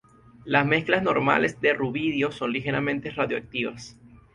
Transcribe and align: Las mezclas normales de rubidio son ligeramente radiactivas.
Las 0.45 0.65
mezclas 0.65 1.03
normales 1.03 1.61
de 1.61 1.75
rubidio 1.75 2.31
son 2.31 2.53
ligeramente 2.53 3.11
radiactivas. 3.11 3.95